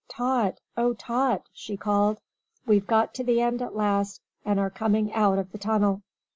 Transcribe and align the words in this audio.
"Tot! 0.09 0.59
Oh, 0.75 0.93
Tot!" 0.93 1.43
she 1.53 1.77
called. 1.77 2.21
"We've 2.65 2.87
got 2.87 3.13
to 3.13 3.23
the 3.23 3.39
end 3.39 3.61
at 3.61 3.75
last 3.75 4.19
and 4.43 4.59
are 4.59 4.71
coming 4.71 5.13
out 5.13 5.37
of 5.37 5.51
the 5.51 5.59
tunnel!" 5.59 6.01